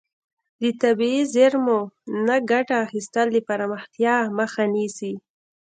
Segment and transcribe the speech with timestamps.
[0.61, 1.79] د طبیعي زیرمو
[2.25, 5.13] نه ګټه اخیستل د پرمختیا مخه نیسي.